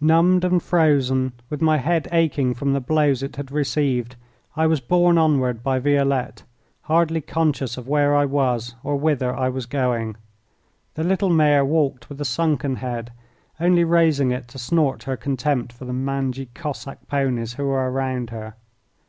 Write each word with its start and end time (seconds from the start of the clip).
Numbed 0.00 0.44
and 0.44 0.62
frozen, 0.62 1.32
with 1.50 1.60
my 1.60 1.78
head 1.78 2.06
aching 2.12 2.54
from 2.54 2.72
the 2.72 2.80
blows 2.80 3.20
it 3.24 3.34
had 3.34 3.50
received, 3.50 4.14
I 4.54 4.68
was 4.68 4.78
borne 4.78 5.18
onward 5.18 5.64
by 5.64 5.80
Violette, 5.80 6.44
hardly 6.82 7.20
conscious 7.20 7.76
of 7.76 7.88
where 7.88 8.14
I 8.14 8.26
was 8.26 8.76
or 8.84 8.94
whither 8.94 9.34
I 9.34 9.48
was 9.48 9.66
going. 9.66 10.16
The 10.94 11.02
little 11.02 11.30
mare 11.30 11.64
walked 11.64 12.08
with 12.08 12.20
a 12.20 12.24
sunken 12.24 12.76
head, 12.76 13.10
only 13.58 13.82
raising 13.82 14.30
it 14.30 14.46
to 14.50 14.58
snort 14.60 15.02
her 15.02 15.16
contempt 15.16 15.72
for 15.72 15.84
the 15.84 15.92
mangy 15.92 16.46
Cossack 16.54 17.04
ponies 17.08 17.54
who 17.54 17.64
were 17.66 17.90
round 17.90 18.30
her. 18.30 18.54